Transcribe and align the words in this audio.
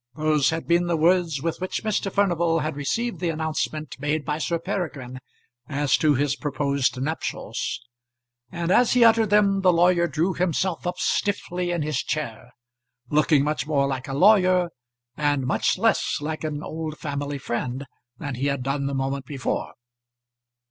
Those 0.15 0.49
had 0.49 0.65
been 0.65 0.87
the 0.87 0.97
words 0.97 1.43
with 1.43 1.61
which 1.61 1.83
Mr. 1.83 2.11
Furnival 2.11 2.61
had 2.61 2.75
received 2.75 3.19
the 3.19 3.29
announcement 3.29 3.99
made 3.99 4.25
by 4.25 4.39
Sir 4.39 4.57
Peregrine 4.57 5.19
as 5.69 5.95
to 5.97 6.15
his 6.15 6.35
proposed 6.35 6.99
nuptials. 6.99 7.79
And 8.51 8.71
as 8.71 8.93
he 8.93 9.03
uttered 9.05 9.29
them 9.29 9.61
the 9.61 9.71
lawyer 9.71 10.07
drew 10.07 10.33
himself 10.33 10.87
up 10.87 10.97
stiffly 10.97 11.69
in 11.69 11.83
his 11.83 11.99
chair, 12.01 12.49
looking 13.11 13.43
much 13.43 13.67
more 13.67 13.85
like 13.85 14.07
a 14.07 14.13
lawyer 14.17 14.71
and 15.15 15.45
much 15.45 15.77
less 15.77 16.17
like 16.19 16.43
an 16.43 16.63
old 16.63 16.97
family 16.97 17.37
friend 17.37 17.85
than 18.17 18.33
he 18.33 18.47
had 18.47 18.63
done 18.63 18.87
the 18.87 18.95
moment 18.95 19.27
before. 19.27 19.73